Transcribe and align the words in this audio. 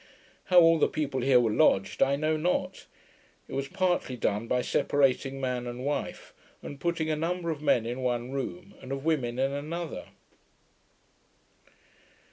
How 0.45 0.59
all 0.59 0.79
the 0.79 0.87
people 0.87 1.21
here 1.21 1.39
were 1.39 1.51
lodged, 1.53 2.01
I 2.01 2.15
know 2.15 2.35
not. 2.35 2.87
It 3.47 3.53
was 3.53 3.67
partly 3.67 4.17
done 4.17 4.47
by 4.47 4.63
separating 4.63 5.39
man 5.39 5.67
and 5.67 5.85
wife, 5.85 6.33
and 6.63 6.79
putting 6.79 7.11
a 7.11 7.15
number 7.15 7.51
of 7.51 7.61
men 7.61 7.85
in 7.85 7.99
one 8.01 8.31
room, 8.31 8.73
and 8.81 8.91
of 8.91 9.05
women 9.05 9.37
in 9.37 9.51
another. 9.51 10.07